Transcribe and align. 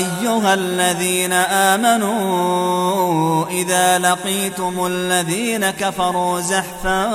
أيها 0.00 0.54
الذين 0.54 1.32
آمنوا 1.72 3.46
إذا 3.46 3.98
لقيتم 3.98 4.86
الذين 4.86 5.70
كفروا 5.70 6.40
زحفا 6.40 7.10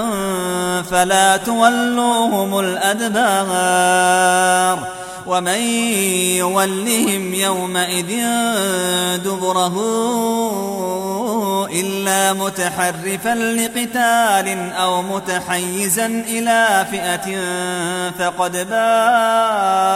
فلا 0.82 1.38
تولوهم 1.38 2.60
الأدبار 2.60 4.16
ومن 5.28 5.60
يولهم 6.38 7.34
يومئذ 7.34 8.24
دبره 9.24 9.76
إلا 11.72 12.34
متحرفا 12.34 13.36
لقتال 13.36 14.74
أو 14.74 15.02
متحيزا 15.02 16.06
إلى 16.06 16.86
فئة 16.92 17.40
فقد 18.20 18.70
باء 18.70 19.96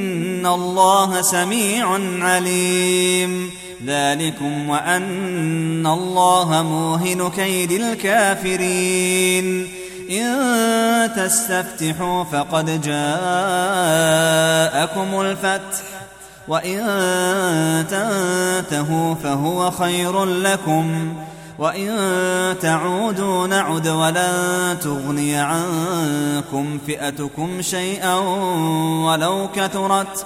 الله 0.45 1.21
سميع 1.21 1.99
عليم. 2.25 3.51
ذلكم 3.85 4.69
وأن 4.69 5.87
الله 5.87 6.63
موهن 6.63 7.29
كيد 7.29 7.71
الكافرين. 7.71 9.67
إن 10.11 11.11
تستفتحوا 11.15 12.23
فقد 12.23 12.81
جاءكم 12.81 13.01
الفتح 15.21 15.81
وإن 16.47 16.79
تنتهوا 17.89 19.15
فهو 19.15 19.71
خير 19.71 20.25
لكم 20.25 21.13
وإن 21.59 22.55
تعودوا 22.61 23.47
نعد 23.47 23.87
ولن 23.87 24.77
تغني 24.81 25.35
عنكم 25.35 26.79
فئتكم 26.87 27.61
شيئا 27.61 28.15
ولو 29.05 29.49
كثرت 29.55 30.25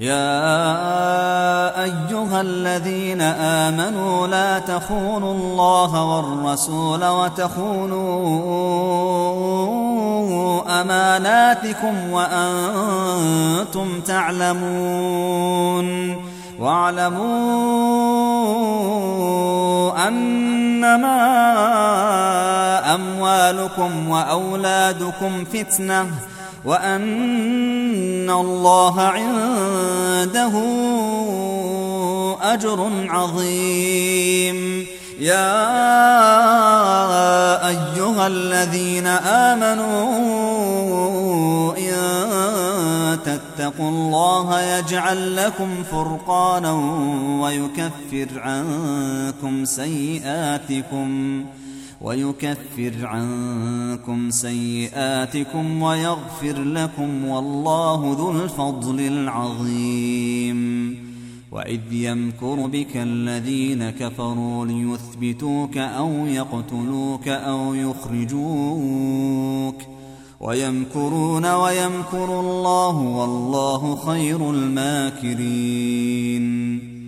يا 0.00 1.82
أيها 1.84 2.40
الذين 2.40 3.20
آمنوا 3.20 4.26
لا 4.26 4.58
تخونوا 4.58 5.34
الله 5.34 6.04
والرسول 6.04 7.04
وتخونوا 7.04 8.02
أماناتكم 10.80 12.10
وأنتم 12.10 14.00
تعلمون. 14.00 15.86
واعلموا 16.60 17.68
أنما 20.08 21.18
أموالكم 22.94 24.08
وأولادكم 24.08 25.44
فتنةٌ. 25.44 26.06
وأن 26.64 28.30
الله 28.30 29.00
عنده 29.00 30.52
أجر 32.42 32.90
عظيم. 33.08 34.86
يا 35.20 35.82
أيها 37.68 38.26
الذين 38.26 39.06
آمنوا 39.46 40.12
إن 41.78 43.18
تتقوا 43.24 43.88
الله 43.88 44.60
يجعل 44.60 45.36
لكم 45.36 45.82
فرقانا 45.92 46.72
ويكفر 47.42 48.28
عنكم 48.40 49.64
سيئاتكم 49.64 51.44
ويكفر 52.02 52.92
عنكم 53.02 54.30
سيئاتكم 54.30 55.82
ويغفر 55.82 56.62
لكم 56.62 57.24
والله 57.24 58.16
ذو 58.18 58.30
الفضل 58.30 59.00
العظيم. 59.00 60.62
وإذ 61.52 61.92
يمكر 61.92 62.66
بك 62.66 62.96
الذين 62.96 63.90
كفروا 63.90 64.66
ليثبتوك 64.66 65.78
أو 65.78 66.26
يقتلوك 66.26 67.28
أو 67.28 67.74
يخرجوك. 67.74 69.76
ويمكرون 70.40 71.46
ويمكر 71.46 72.40
الله 72.40 72.96
والله 72.96 73.96
خير 73.96 74.50
الماكرين. 74.50 76.61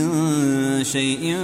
من 0.00 0.84
شيء 0.84 1.36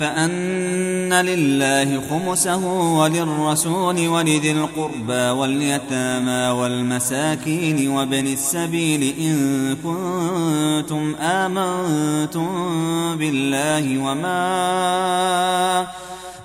فأن 0.00 1.12
لله 1.12 2.00
خمسه 2.10 2.66
وللرسول 2.98 4.08
ولذي 4.08 4.52
القربى 4.52 5.30
واليتامى 5.38 6.60
والمساكين 6.60 7.88
وابن 7.88 8.26
السبيل 8.26 9.14
إن 9.20 9.76
كنتم 9.84 11.14
آمنتم 11.20 12.48
بالله 13.16 13.98
وما 13.98 15.86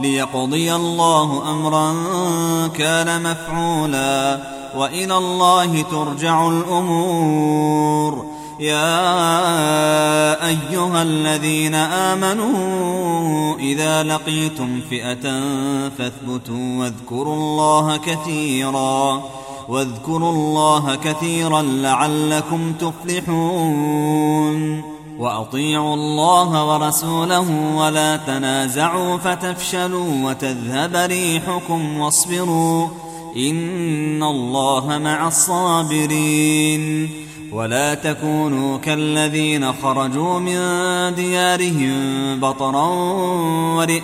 ليقضي 0.00 0.74
الله 0.74 1.50
أمرا 1.50 1.94
كان 2.68 3.22
مفعولا 3.22 4.40
وإلى 4.76 5.16
الله 5.16 5.82
ترجع 5.82 6.48
الأمور. 6.48 8.26
يا 8.60 10.46
أيها 10.46 11.02
الذين 11.02 11.74
آمنوا 11.74 13.56
إذا 13.58 14.02
لقيتم 14.02 14.80
فئة 14.90 15.40
فاثبتوا 15.98 16.78
واذكروا 16.78 17.34
الله 17.34 17.96
كثيرا 17.96 19.22
واذكروا 19.68 20.32
الله 20.32 20.94
كثيرا 20.94 21.62
لعلكم 21.62 22.72
تفلحون. 22.72 24.18
وأطيعوا 25.18 25.94
الله 25.94 26.64
ورسوله 26.74 27.74
ولا 27.76 28.16
تنازعوا 28.16 29.16
فتفشلوا 29.18 30.28
وتذهب 30.30 30.96
ريحكم 30.96 32.00
واصبروا 32.00 32.88
إن 33.36 34.22
الله 34.22 34.98
مع 34.98 35.28
الصابرين 35.28 37.10
ولا 37.52 37.94
تكونوا 37.94 38.78
كالذين 38.78 39.72
خرجوا 39.72 40.38
من 40.38 40.58
ديارهم 41.14 41.94
بطرا 42.40 42.86
ورئاء 43.76 44.02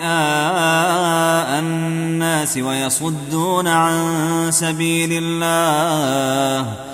الناس 1.59 2.59
ويصدون 2.59 3.69
عن 3.69 4.47
سبيل 4.51 5.11
الله 5.13 6.94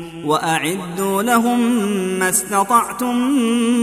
وأعدوا 0.25 1.23
لهم 1.23 1.59
ما 2.19 2.29
استطعتم 2.29 3.15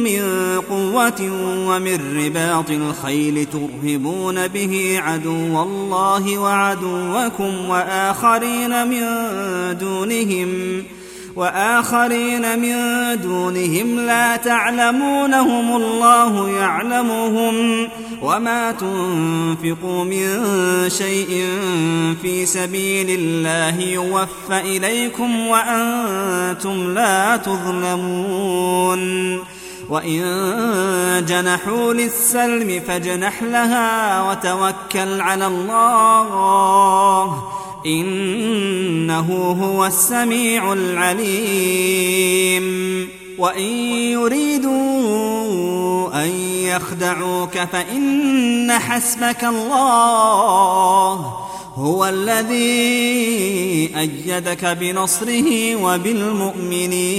من 0.05 0.21
قوة 0.69 1.31
ومن 1.69 2.25
رباط 2.25 2.71
الخيل 2.71 3.47
ترهبون 3.47 4.49
به 4.49 5.01
عدو 5.03 5.63
الله 5.63 6.39
وعدوكم 6.39 7.69
وآخرين 7.69 8.87
من 8.87 9.05
دونهم 9.79 10.83
وآخرين 11.39 12.59
من 12.59 12.75
دونهم 13.21 14.01
لا 14.01 14.37
تعلمونهم 14.37 15.77
الله 15.77 16.49
يعلمهم 16.49 17.89
وما 18.23 18.73
تنفقوا 18.73 20.05
من 20.05 20.45
شيء 20.91 21.47
في 22.23 22.47
سبيل 22.47 23.07
الله 23.21 23.81
يوفى 23.81 24.61
إليكم 24.61 25.47
وأنتم 25.47 26.95
لا 26.95 27.37
تظلمون 27.37 28.99
وإن 29.89 31.25
جنحوا 31.29 31.95
للسلم 31.95 32.83
فاجنح 32.89 33.43
لها 33.43 34.23
وتوكل 34.31 35.21
على 35.21 35.47
الله 35.47 37.43
إنه 37.87 39.57
هو 39.63 39.87
السميع 39.87 40.73
العليم. 40.73 42.29
وإن 43.39 43.73
يريدوا 44.13 44.75
أن 46.25 46.29
يخدعوك 46.65 47.59
فإن 47.59 48.73
حسبك 48.73 49.45
الله 49.45 51.13
هو 51.75 52.09
الذي 52.09 52.59
أيدك 53.99 54.65
بنصره 54.65 55.77
وبالمؤمنين. 55.77 57.19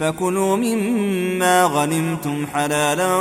فكلوا 0.00 0.56
مما 0.56 1.64
غنمتم 1.64 2.46
حلالا 2.54 3.16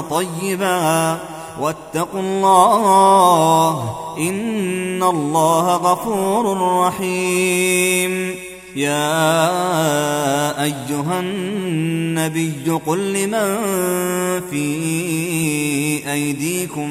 طيبا 0.00 1.18
واتقوا 1.60 2.20
الله 2.20 3.96
إن 4.18 5.02
الله 5.02 5.76
غفور 5.76 6.58
رحيم. 6.86 8.34
يا 8.76 9.22
أيها 10.62 11.20
النبي 11.20 12.70
قل 12.86 13.12
لمن 13.12 13.56
في 14.50 14.66
أيديكم 16.12 16.90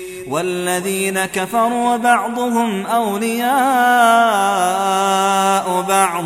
والذين 0.31 1.25
كفروا 1.25 1.97
بعضهم 1.97 2.85
أولياء 2.85 3.51
بعض. 5.81 6.25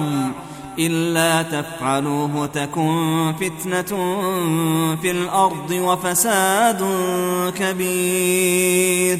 إلا 0.80 1.41
تفعلوه 1.41 2.46
تكن 2.46 3.34
فتنة 3.39 3.98
في 5.02 5.12
الأرض 5.12 5.72
وفساد 5.72 6.86
كبير. 7.60 9.20